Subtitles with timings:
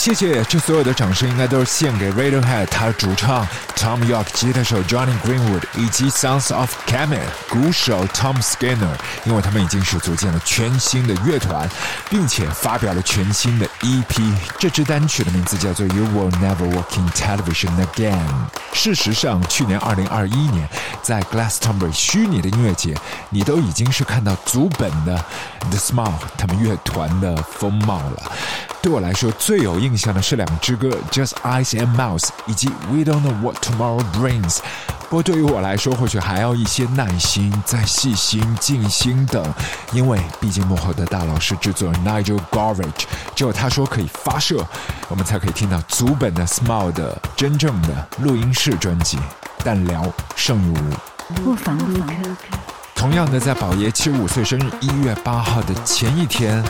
[0.00, 11.68] 谢谢，这所有的掌声应该都是献给 Radiohead，他主唱 Tom York、吉他手 Johnny Greenwood 以及 Sons of Kemet 鼓手 Tom Skinner，因为他们已经是组建了全新的乐团，
[12.08, 14.32] 并且发表了全新的 EP。
[14.58, 18.24] 这支单曲的名字叫做 You Will Never Walk in Television Again。
[18.72, 20.66] 事实上，去年2021年
[21.02, 22.96] 在 Glastonbury 虚拟的音乐节，
[23.28, 25.22] 你都已经是看到足本的
[25.68, 28.32] The Smile 他们乐团的风貌了。
[28.82, 34.58] 对我来说，最有印象的是两支歌，Just Eyes and Mouth，以及 We Don't Know What Tomorrow Brings。
[35.10, 39.44] 不过对于我来说，或许还要一些耐心，再细心、静心等，
[39.92, 44.66] 因为毕竟幕后的大佬是制作人 Nigel Gorage，只有他说可以发射，
[45.08, 49.18] 我们才可以听到足本的 Smile 的真正的录音室专辑。
[49.62, 51.34] 但聊胜于无。
[51.44, 51.98] 不妨录
[53.00, 56.62] 同样的，在宝爷七十五岁生日一月八号的前一天。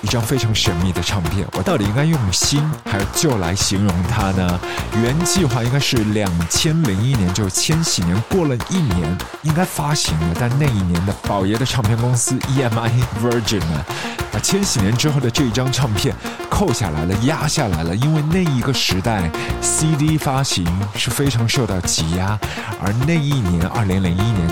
[0.00, 4.60] 一张非常神秘的唱片，我到底应该用新还是旧来形容它呢？
[5.02, 12.90] 原计划应该是两千零一年，就是千禧年过了一年应该发行了，但那一年的宝爷的唱片公司 EMI
[13.22, 13.84] Virgin 呢，
[14.30, 16.14] 把千禧年之后的这一张唱片
[16.50, 19.30] 扣下来了，压下来了，因为那一个时代
[19.62, 22.38] CD 发行是非常受到挤压，
[22.82, 24.48] 而那一年二零零一年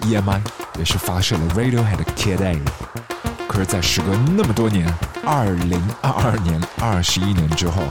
[0.00, 0.40] EMI
[0.78, 2.60] 也是发射了 Radiohead Kid A。
[3.48, 4.86] 可是，在时隔那么多年，
[5.24, 7.82] 二零二二年二十一年之后，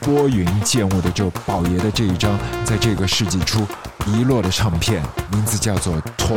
[0.00, 3.66] 拨云见雾的就宝爷的这一张，在这个世纪初
[4.06, 6.36] 遗落的唱片，名字叫做《Toy》。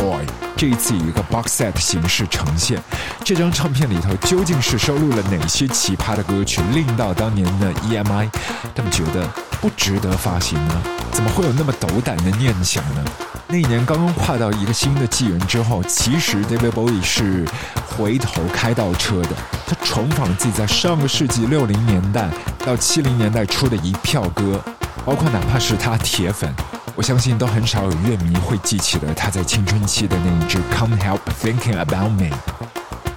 [0.55, 2.81] 这一次以一个 box set 形式呈现。
[3.23, 8.30] 这张唱片里头究竟是收录了哪些奇葩的歌曲，令到当年的 EMI
[8.73, 9.27] 他们觉得
[9.59, 10.81] 不值得发行呢？
[11.11, 13.03] 怎么会有那么斗胆的念想呢？
[13.47, 17.45] 那一年刚刚跨到一个新的纪元之后，其实 David Bowie 是
[17.85, 19.29] 回头开倒车的。
[19.67, 22.29] 他重访了自己在上个世纪六零年代
[22.66, 24.59] 到七零年代出的一票歌，
[25.03, 26.53] 包括哪怕是他铁粉，
[26.95, 32.29] 我相信都很少有乐迷会记起了他在青春期的那一支 Come Help Thinking About Me，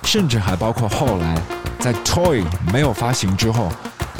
[0.04, 1.40] 甚至还包括后来
[1.78, 3.70] 在 Toy 没有发行之后，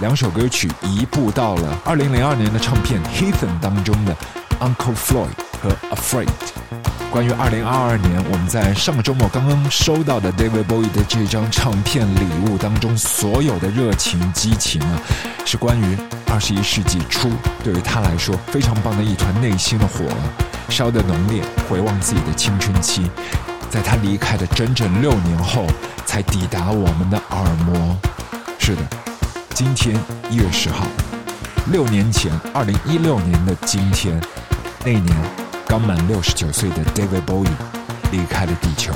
[0.00, 4.14] 两首歌曲移步到了2002年的唱片 Heathen 当中的
[4.60, 5.48] Uncle Floyd。
[5.60, 6.87] 和 Afraid。
[7.10, 15.00] 关于二零二二年，我们在上个周末刚刚收到的 David Bowie 的这张唱片礼物当中，所有的热情激情啊，
[15.44, 15.96] 是关于
[16.30, 17.30] 二十一世纪初
[17.64, 20.04] 对于他来说非常棒的一团内心的火，
[20.68, 21.42] 烧得浓烈。
[21.68, 23.10] 回望自己的青春期，
[23.70, 25.66] 在他离开的整整六年后，
[26.04, 27.96] 才抵达我们的耳膜。
[28.58, 28.82] 是的，
[29.54, 29.98] 今天
[30.28, 30.86] 一月十号，
[31.72, 34.20] 六年前，二零一六年的今天，
[34.84, 35.47] 那年。
[35.68, 37.46] 刚满六十九岁的 David Bowie
[38.10, 38.94] 离开了地球。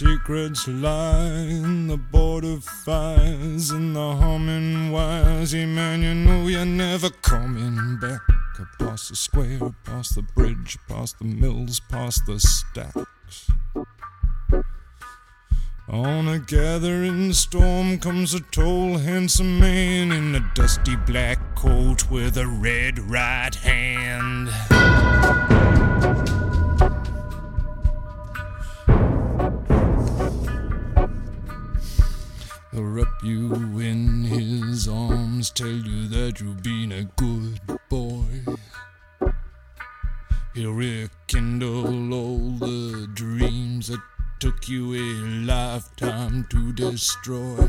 [0.00, 5.52] secrets lie in the border fires and the humming wires.
[5.52, 8.22] Yeah, man, you know you're never coming back.
[8.58, 13.50] Across the square, past the bridge, past the mills, past the stacks.
[15.86, 22.38] On a gathering storm comes a tall, handsome man in a dusty black coat with
[22.38, 24.48] a red right hand.
[33.30, 38.24] You in his arms, tell you that you've been a good boy.
[40.54, 44.02] He'll rekindle all the dreams that
[44.40, 45.06] took you a
[45.46, 47.68] lifetime to destroy.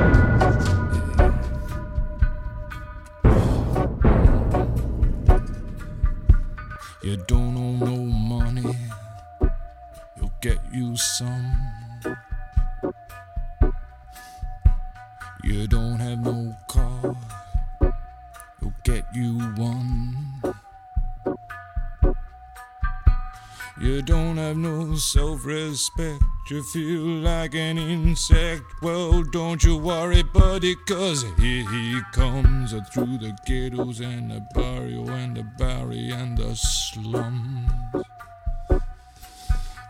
[7.03, 8.77] You don't owe no money,
[10.15, 11.51] he'll get you some.
[15.43, 17.15] You don't have no car,
[18.59, 20.43] he'll get you one.
[23.81, 28.63] You don't have no self respect, you feel like an insect.
[28.81, 34.45] Well, don't you worry, buddy, cause here he comes uh, through the ghettos and the
[34.53, 37.71] barrio and the Bowery and the slums.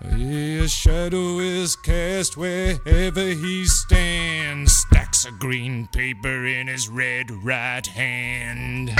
[0.03, 4.73] His shadow is cast wherever he stands.
[4.73, 8.91] Stacks of green paper in his red right hand.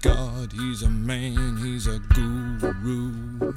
[0.00, 3.54] God, he's a man, he's a guru.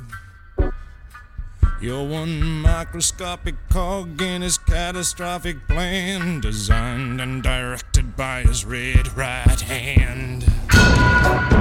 [1.81, 9.61] You're one microscopic cog in his catastrophic plan, designed and directed by his red right
[9.61, 11.52] hand.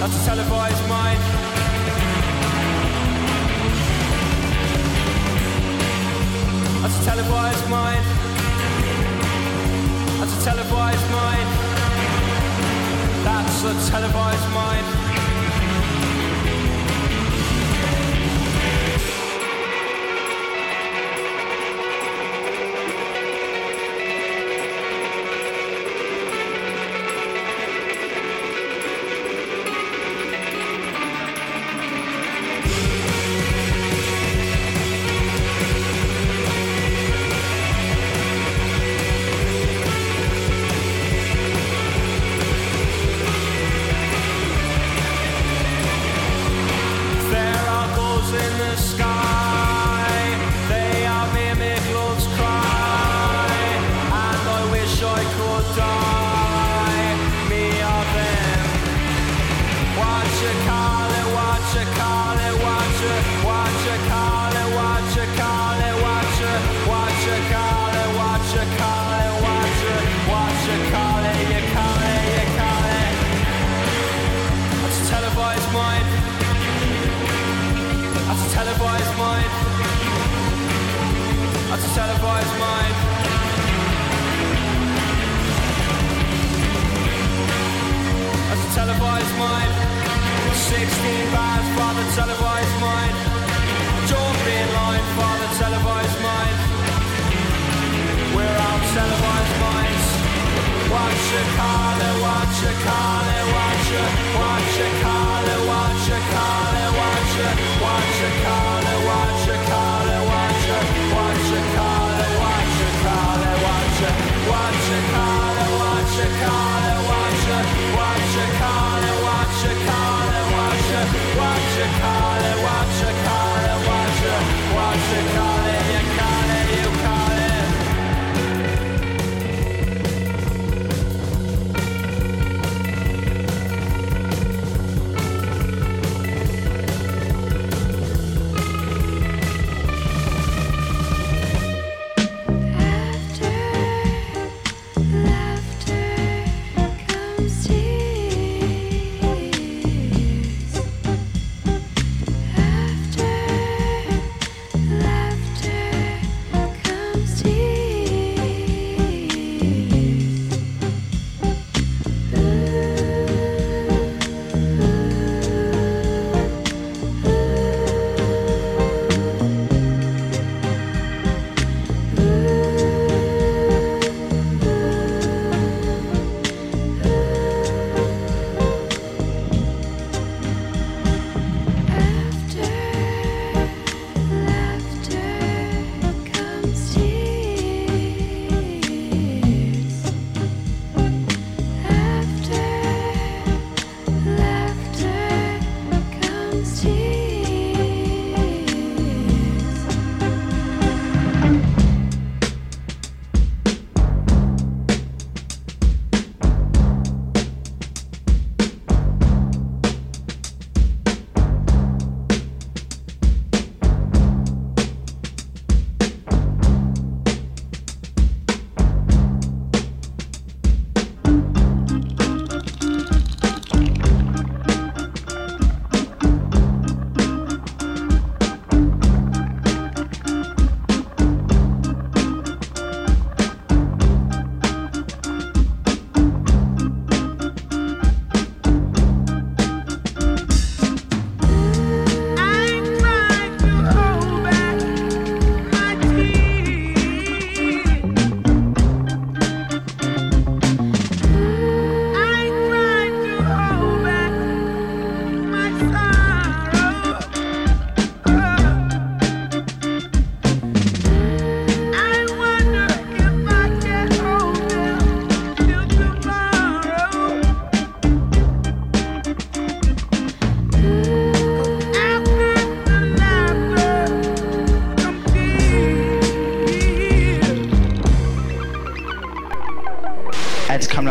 [0.00, 1.18] That's a televised mind.
[6.82, 8.04] That's a televised mind.
[10.20, 11.48] That's a televised mind.
[13.24, 15.07] That's a televised mind.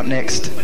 [0.07, 0.56] Next.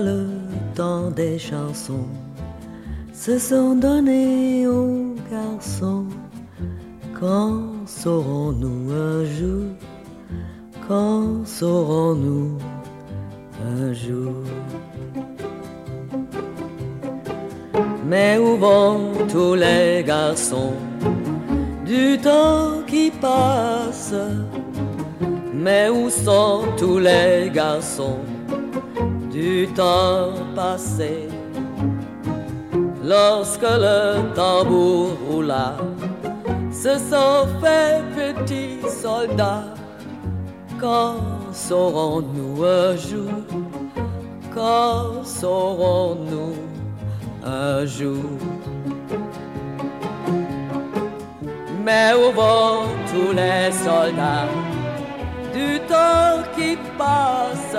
[0.00, 0.26] Le
[0.74, 2.08] temps des chansons
[3.12, 6.06] Se sont donnés aux garçons.
[7.20, 9.66] Quand saurons-nous un jour
[10.88, 12.56] Quand saurons-nous
[13.66, 14.32] un jour?
[18.08, 20.72] Mais où vont tous les garçons?
[21.84, 24.14] Du temps qui passe.
[25.52, 28.18] Mais où sont tous les garçons?
[29.32, 31.28] Du temps passé
[33.02, 35.76] Lorsque le tambour roula
[36.70, 39.74] Se sont fait petits soldats
[40.78, 41.16] Quand
[41.52, 43.32] saurons-nous un jour
[44.54, 46.54] Quand saurons-nous
[47.44, 48.24] un jour?
[51.84, 54.48] Mais où vont tous les soldats
[55.52, 57.76] du temps qui passe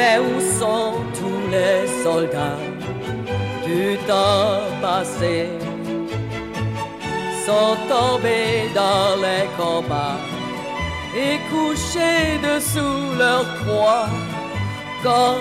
[0.00, 2.62] Mais où sont tous les soldats
[3.66, 5.34] du temps passé?
[7.44, 10.20] Sont tombés dans les combats
[11.24, 14.08] et couchés dessous leur croix.
[15.02, 15.36] Quand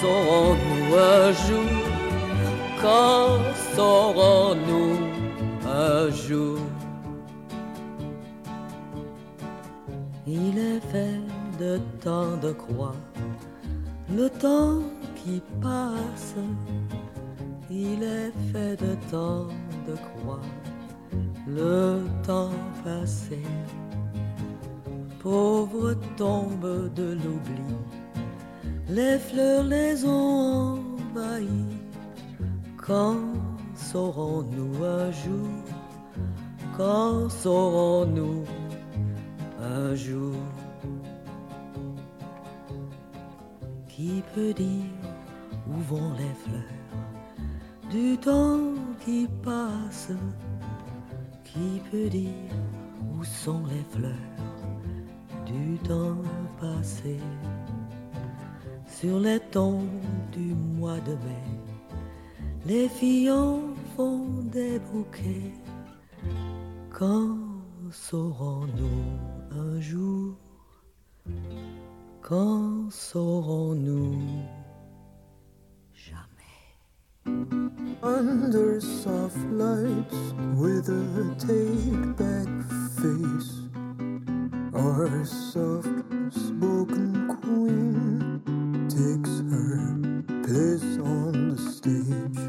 [0.00, 0.86] saurons-nous
[1.16, 1.72] un jour?
[2.82, 3.38] Quand
[3.74, 4.96] saurons-nous
[5.66, 6.58] un jour?
[10.26, 11.20] Il est fait
[11.58, 12.96] de temps de croix,
[14.10, 14.80] le temps
[15.16, 16.34] qui passe.
[17.70, 19.48] Il est fait de temps
[19.86, 20.40] de croix,
[21.48, 22.50] le temps
[22.84, 23.40] passé.
[25.20, 27.74] Pauvre tombe de l'oubli,
[28.88, 30.78] les fleurs les ont
[31.14, 31.80] envahies.
[32.76, 33.16] Quand
[33.74, 35.48] saurons-nous un jour
[36.76, 38.44] Quand saurons-nous
[39.58, 40.34] un jour?
[43.94, 44.90] Qui peut dire
[45.68, 46.62] où vont les fleurs
[47.90, 48.74] du temps
[49.04, 50.10] qui passe
[51.44, 52.56] Qui peut dire
[53.12, 54.12] où sont les fleurs?
[55.46, 56.22] Du temps
[56.60, 57.18] passé
[58.88, 59.86] Sur les tombes
[60.32, 61.64] du mois de mai
[62.66, 63.60] les filles en
[63.94, 65.52] font des bouquets.
[66.90, 67.36] Quand
[67.90, 69.04] saurons-nous
[69.50, 70.34] un jour
[72.26, 74.18] Quand saurons-nous
[75.92, 77.36] jamais
[78.02, 82.48] Under soft lights with a take back
[82.96, 83.60] face
[84.72, 85.86] Our soft
[86.32, 88.40] spoken queen
[88.88, 89.76] takes her
[90.44, 92.40] place on the stage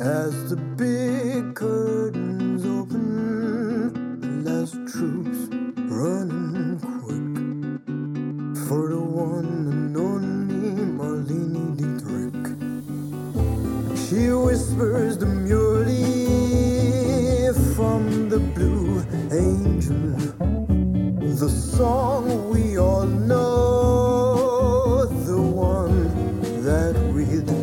[0.00, 3.92] as the big curtains open.
[4.22, 5.50] The last troops
[5.92, 7.01] running
[8.72, 12.44] for the one and only Marlene Dietrich.
[14.02, 16.00] She whispers demurely
[17.74, 20.16] from the Blue Angel,
[21.40, 26.08] the song we all know, the one
[26.64, 27.61] that we'd pay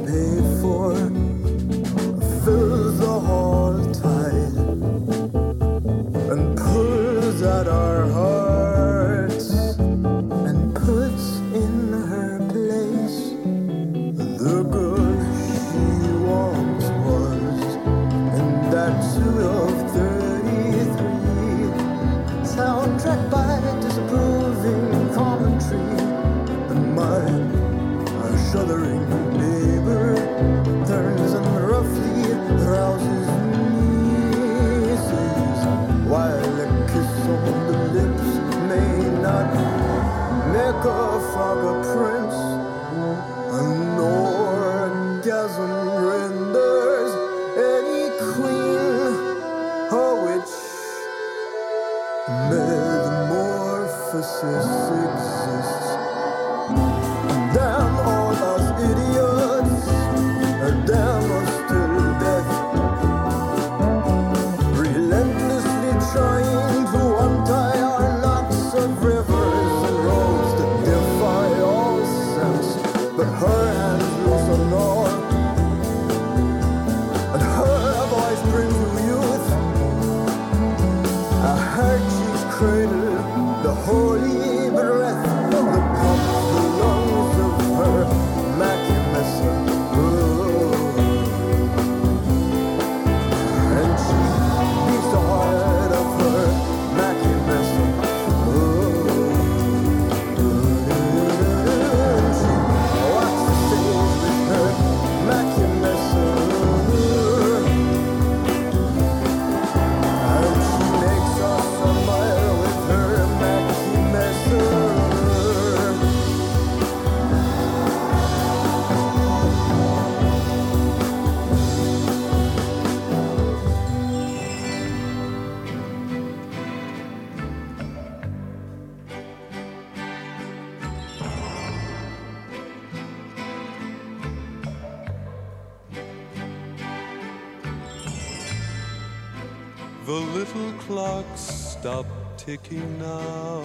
[140.89, 143.63] clocks stop ticking now.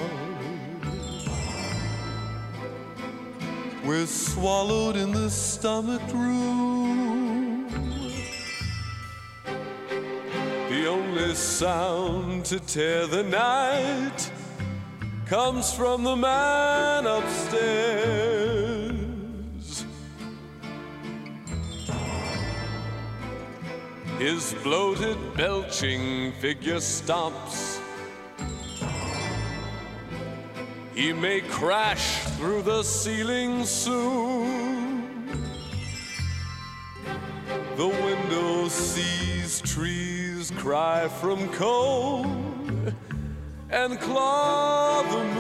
[3.82, 7.70] We're swallowed in the stomach room.
[10.68, 14.30] The only sound to tear the night
[15.24, 18.44] comes from the man upstairs.
[24.18, 27.80] His bloated, belching figure stops.
[30.94, 35.42] He may crash through the ceiling soon.
[37.76, 42.94] The window sees trees cry from cold
[43.70, 45.33] and claw the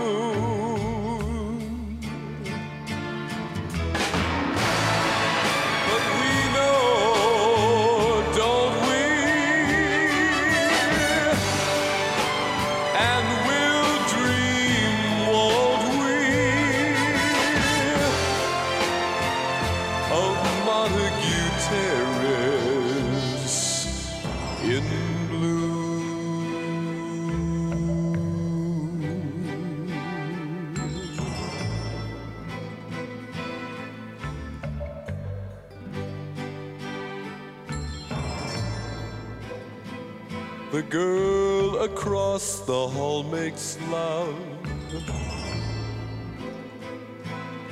[42.66, 44.38] the hall makes love.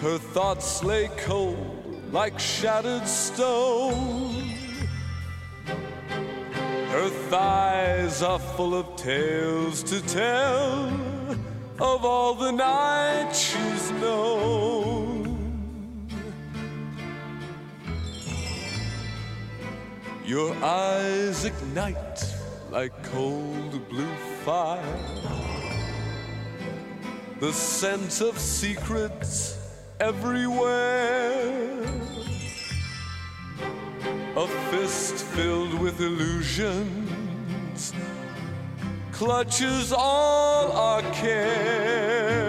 [0.01, 4.35] Her thoughts lay cold like shattered stone.
[6.91, 10.89] Her thighs are full of tales to tell
[11.81, 15.23] of all the nights she's known.
[20.27, 22.25] Your eyes ignite
[22.71, 24.15] like cold blue
[24.45, 24.83] fire.
[27.39, 29.57] The scent of secrets
[30.01, 31.85] everywhere.
[34.37, 37.93] A fist filled with illusions
[39.13, 42.43] clutches all our cares.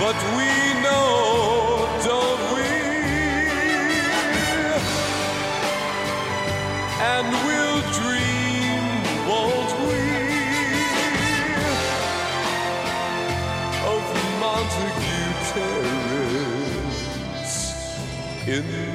[0.00, 0.48] But we
[0.82, 1.27] know,
[18.48, 18.87] in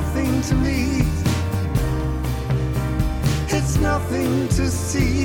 [0.00, 1.00] nothing to me.
[3.48, 5.15] It's nothing to see.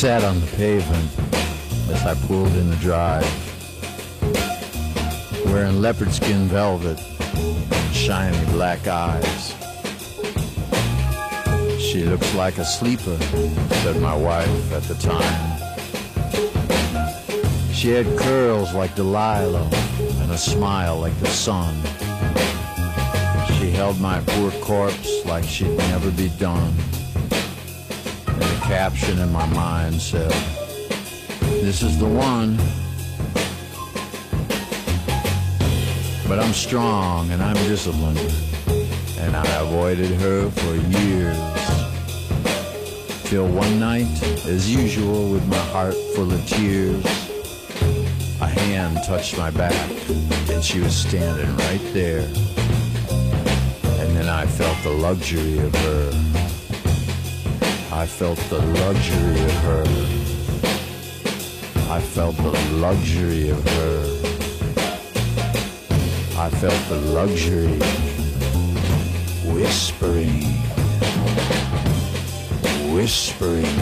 [0.00, 1.10] Sat on the pavement
[1.90, 3.22] as I pulled in the drive,
[5.44, 6.98] wearing leopard skin velvet
[7.36, 9.54] and shiny black eyes.
[11.78, 13.18] She looks like a sleeper,
[13.82, 15.60] said my wife at the time.
[17.70, 19.68] She had curls like Delilah
[20.22, 21.74] and a smile like the sun.
[23.58, 26.72] She held my poor corpse like she'd never be done.
[28.70, 30.30] Caption in my mind said,
[31.40, 32.56] This is the one.
[36.28, 38.32] But I'm strong and I'm disciplined.
[39.18, 41.36] And I avoided her for years.
[43.24, 47.04] Till one night, as usual, with my heart full of tears,
[48.40, 49.90] a hand touched my back
[50.48, 52.20] and she was standing right there.
[53.98, 56.39] And then I felt the luxury of her.
[58.00, 59.84] I felt the luxury of her.
[61.92, 63.98] I felt the luxury of her.
[66.38, 67.78] I felt the luxury
[69.52, 70.44] whispering,
[72.94, 73.76] whispering.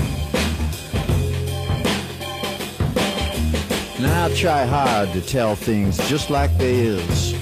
[4.00, 7.34] Now I try hard to tell things just like they is.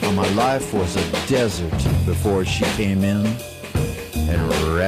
[0.00, 1.72] How my life was a desert
[2.06, 3.36] before she came in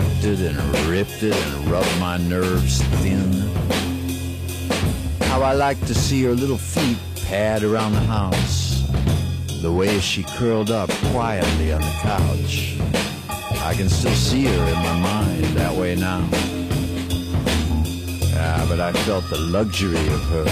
[0.05, 3.33] and it and ripped it and rubbed my nerves thin.
[5.29, 8.89] How I like to see her little feet pad around the house.
[9.63, 12.77] The way she curled up quietly on the couch.
[13.63, 16.27] I can still see her in my mind that way now.
[18.37, 20.47] Ah, but I felt the luxury of her.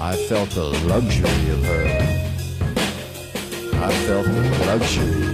[0.00, 1.86] I felt the luxury of her.
[3.82, 5.26] I felt the luxury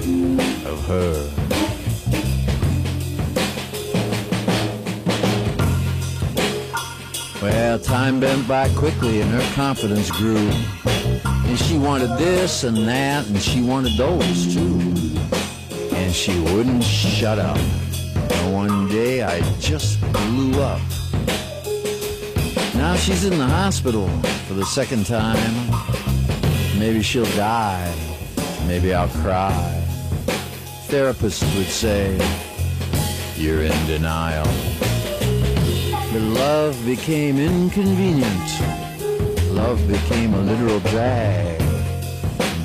[0.64, 1.69] of her.
[7.42, 10.50] Well, time went by quickly and her confidence grew.
[11.24, 14.78] And she wanted this and that, and she wanted those too.
[15.94, 17.56] And she wouldn't shut up.
[17.56, 20.82] And one day I just blew up.
[22.74, 24.06] Now she's in the hospital
[24.46, 25.70] for the second time.
[26.78, 27.94] Maybe she'll die.
[28.66, 29.82] Maybe I'll cry.
[30.88, 32.18] Therapists would say,
[33.36, 34.46] You're in denial.
[36.12, 38.50] But love became inconvenient.
[39.52, 41.60] Love became a literal drag.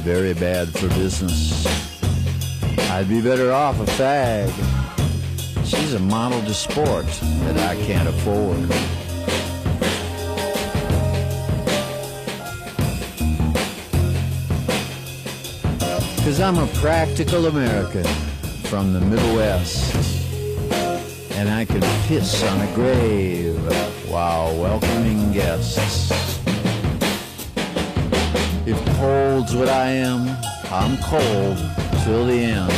[0.03, 1.63] Very bad for business.
[2.89, 4.49] I'd be better off a fag.
[5.63, 8.67] She's a model to sport that I can't afford.
[16.23, 18.05] Cause I'm a practical American
[18.63, 20.14] from the Middle West.
[21.37, 23.59] And I can piss on a grave
[24.09, 26.09] while welcoming guests.
[28.65, 30.29] If cold's what I am,
[30.71, 31.57] I'm cold
[32.03, 32.71] till the end.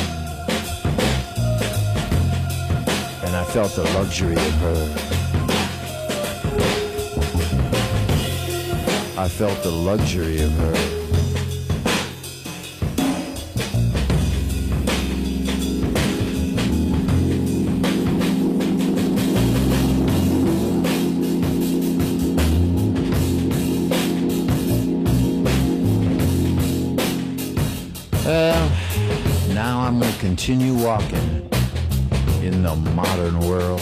[3.25, 5.07] And I felt the luxury of her.
[9.17, 10.96] I felt the luxury of her.
[30.49, 31.49] I'm gonna continue walking
[32.41, 33.81] in the modern world,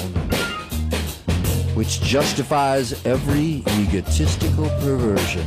[1.76, 5.46] which justifies every egotistical perversion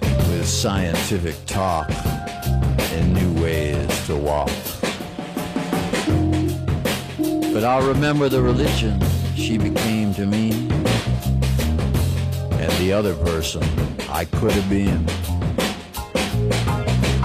[0.00, 4.50] with scientific talk and new ways to walk.
[7.52, 9.00] But I'll remember the religion
[9.36, 10.50] she became to me
[12.50, 13.62] and the other person
[14.10, 15.06] I could have been.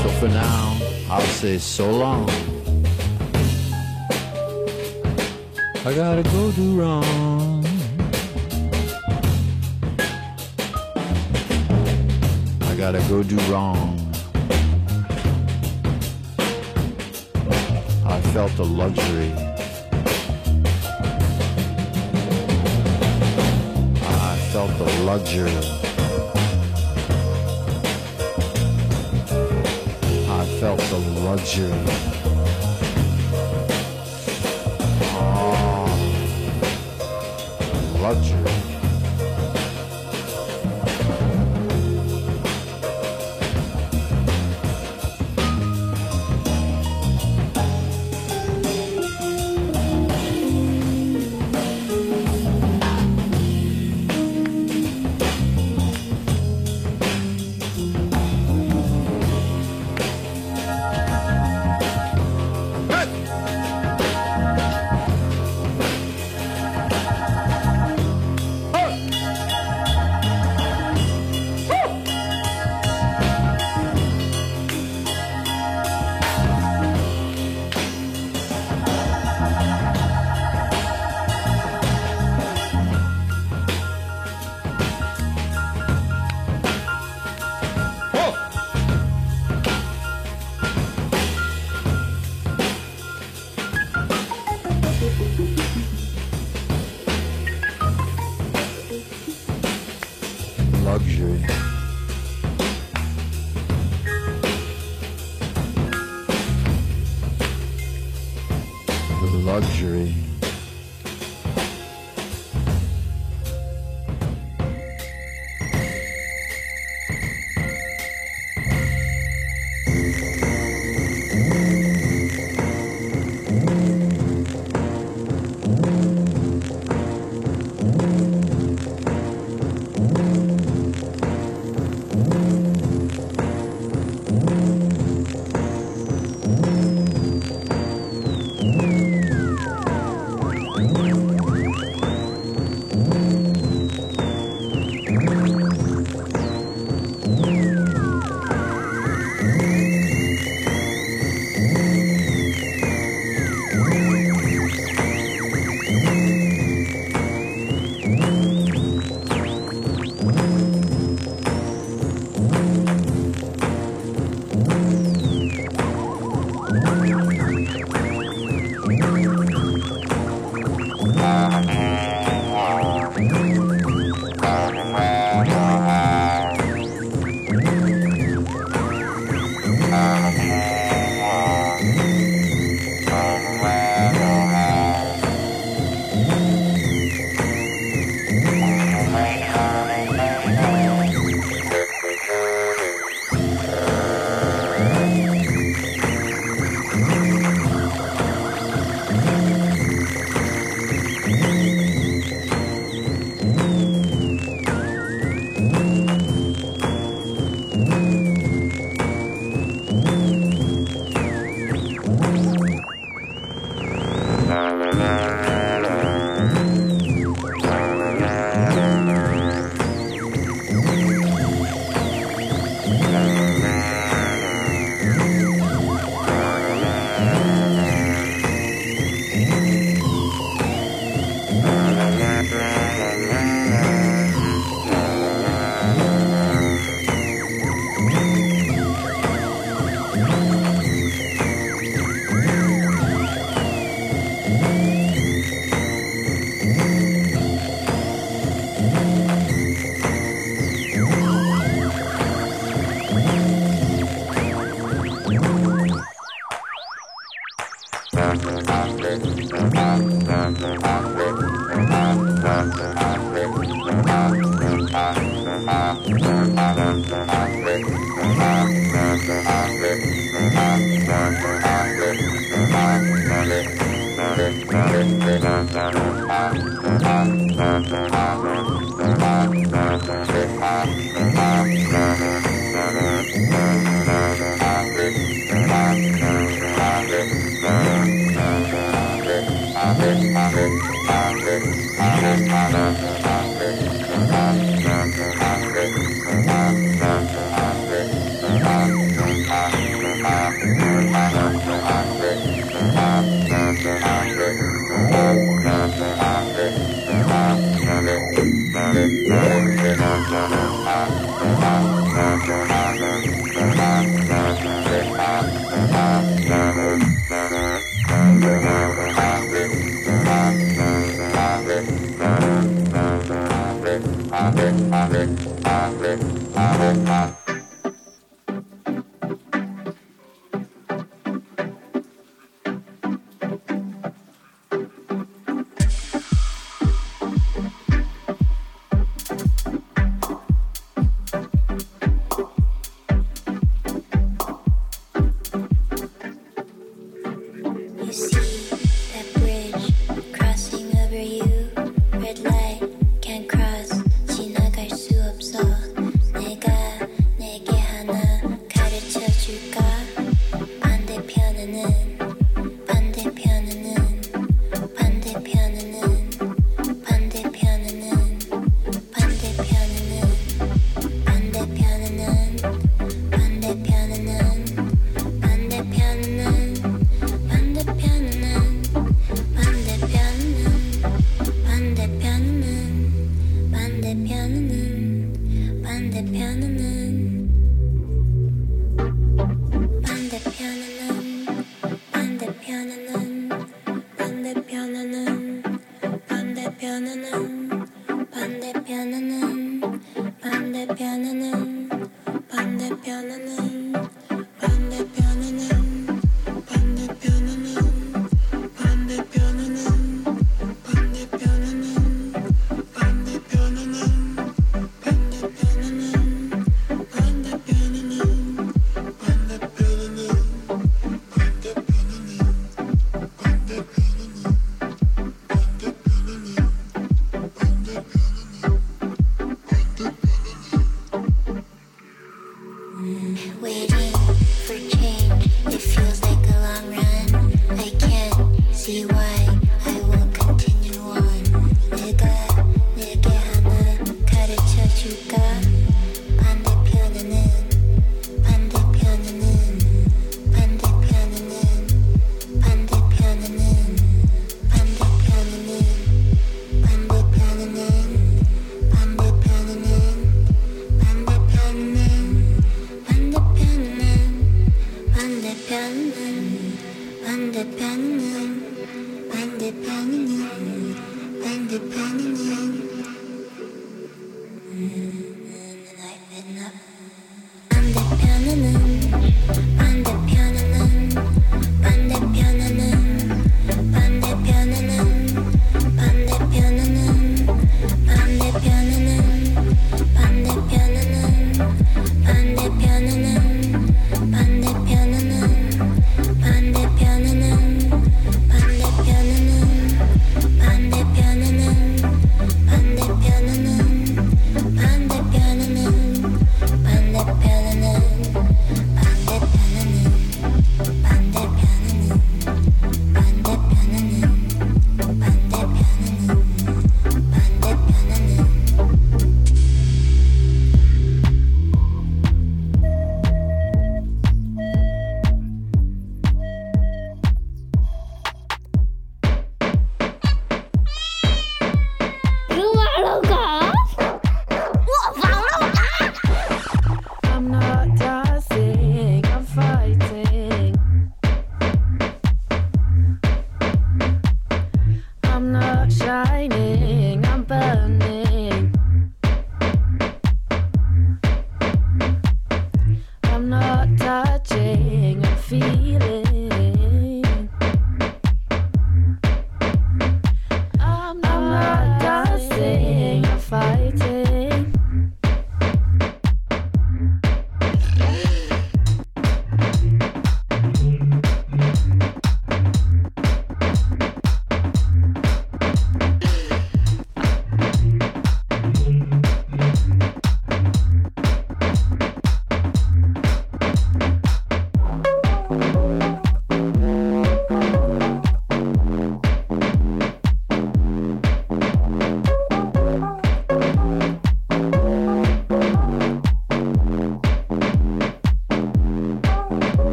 [0.00, 0.73] So for now,
[1.14, 2.28] I'll say so long.
[5.86, 7.64] I gotta go do wrong.
[12.62, 13.96] I gotta go do wrong.
[18.04, 19.32] I felt the luxury.
[24.02, 25.93] I felt the luxury.
[30.64, 31.70] Felt the luxury.
[35.12, 35.84] Oh,
[38.00, 38.53] luxury.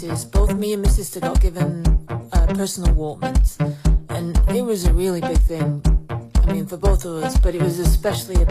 [0.00, 3.60] both me and my sister got given uh, personal Walkmans,
[4.08, 5.82] and it was a really big thing.
[6.08, 8.46] I mean, for both of us, but it was especially a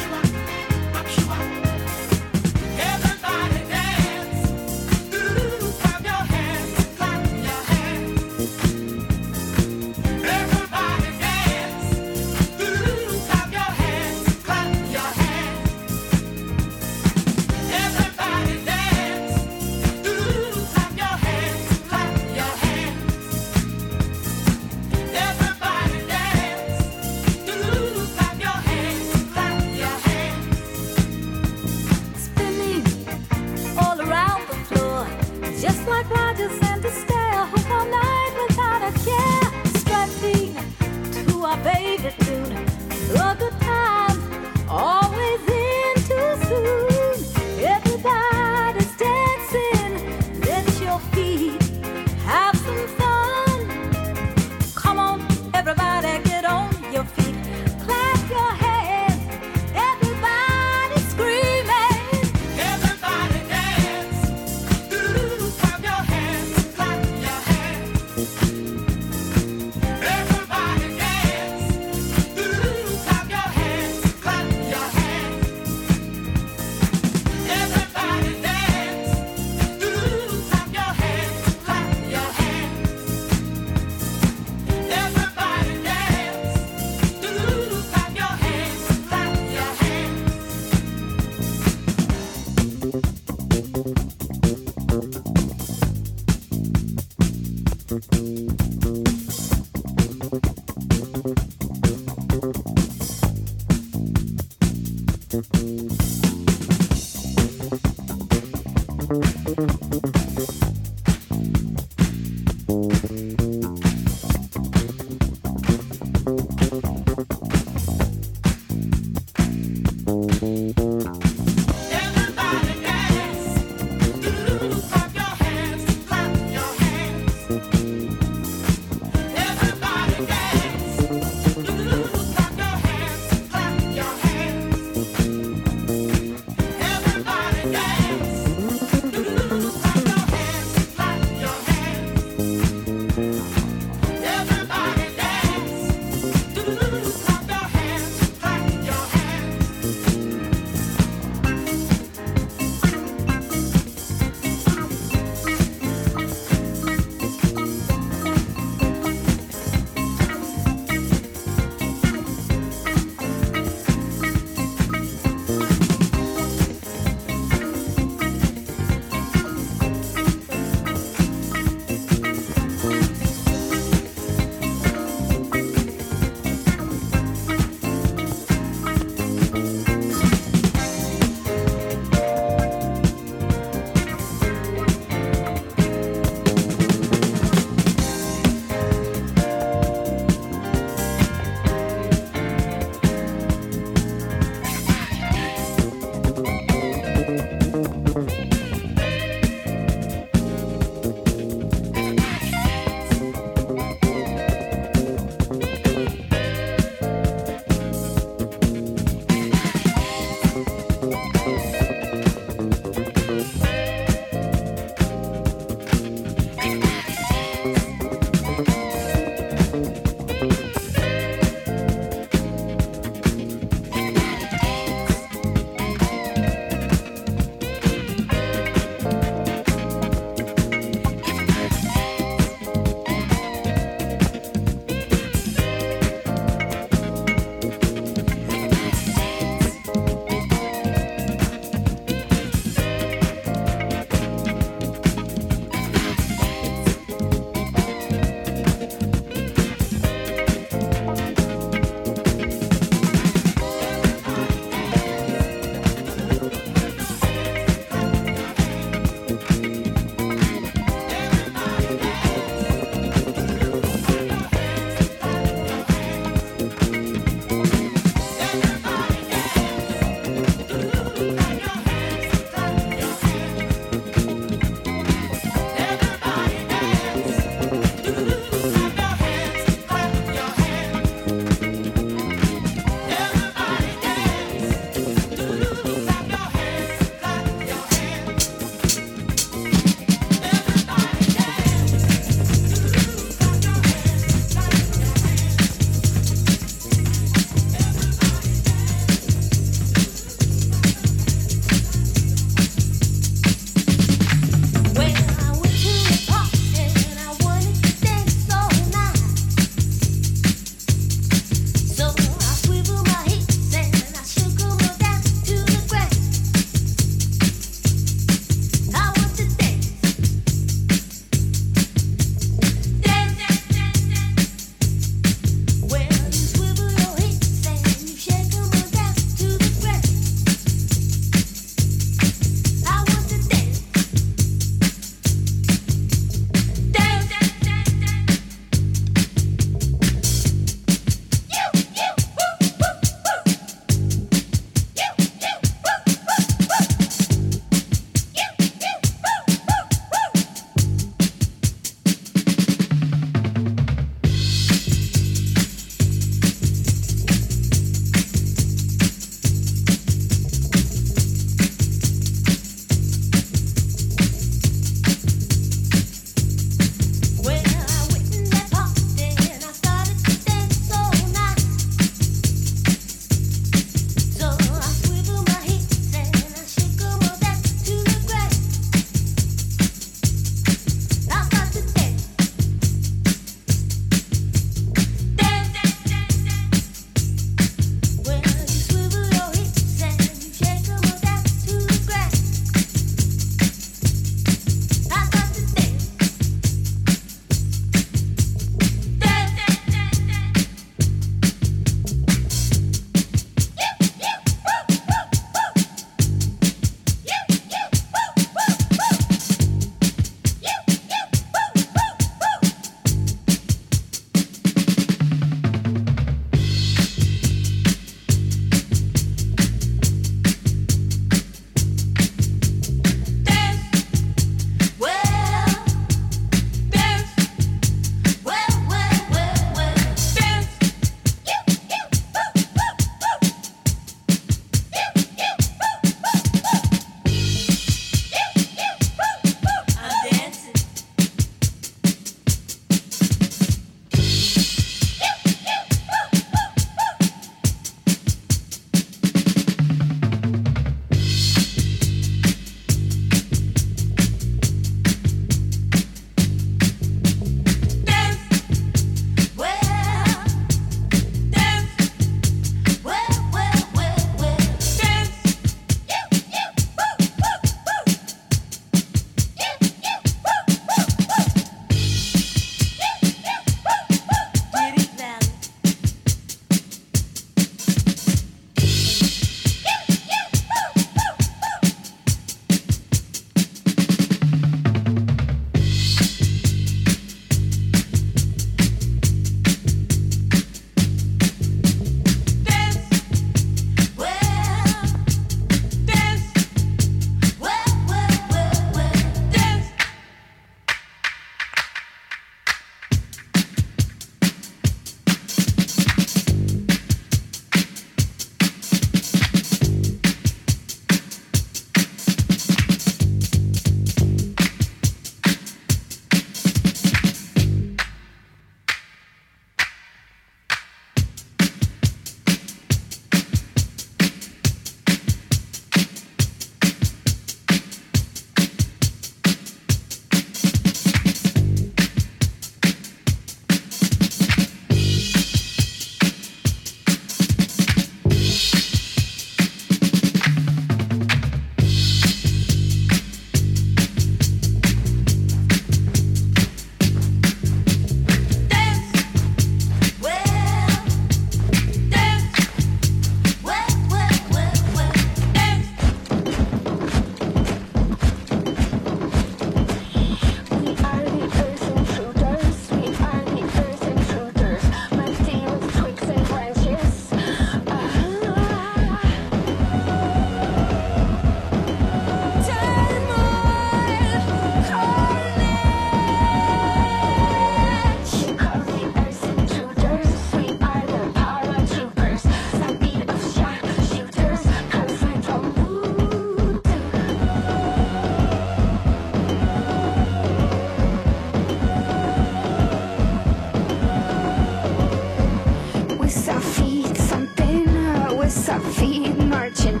[598.80, 600.00] feet marching,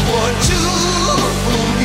[0.09, 0.11] 我
[0.41, 0.49] 祝
[1.43, 1.45] 福
[1.81, 1.85] 你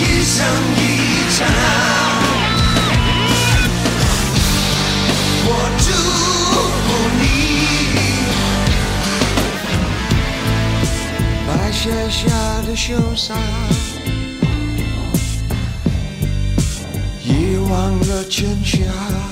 [0.00, 0.36] 一生
[0.76, 0.82] 一
[5.44, 5.48] 我
[5.78, 5.84] 祝
[6.82, 6.88] 福
[7.18, 7.22] 你
[11.46, 12.20] 白雪下
[12.66, 12.86] 的潇
[13.16, 13.34] 洒
[17.24, 17.28] 遗
[17.68, 17.70] 忘
[18.08, 19.31] 了全家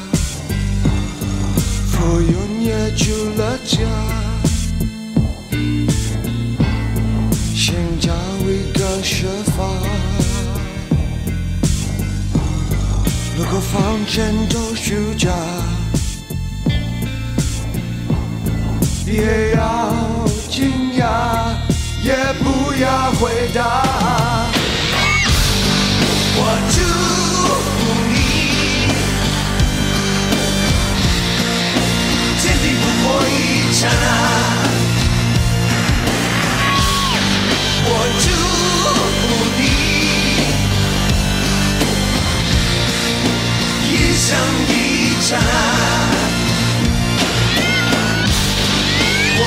[2.00, 3.78] 浮云也出了家，
[7.54, 8.10] 寻找
[8.46, 9.58] 一个说法。
[13.36, 15.30] 如果房间都虚假，
[19.06, 21.04] 也要惊讶。
[22.02, 23.60] 也不要回答。
[26.34, 26.40] 我
[33.12, 34.06] 我一刹那，
[37.86, 38.24] 我祝
[39.20, 39.22] 福
[39.58, 39.62] 你，
[43.90, 44.28] 一生
[44.68, 44.70] 一，
[49.38, 49.40] 我。